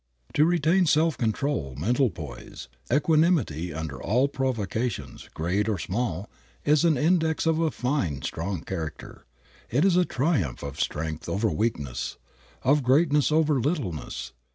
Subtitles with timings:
[0.33, 6.27] To retain self control, mental poise, equanimity, under all provocations, great or small,
[6.65, 9.27] is an index of a fine strong character.
[9.69, 12.17] It is a triumph of strength over weakness,
[12.63, 14.33] of greatness over littleness.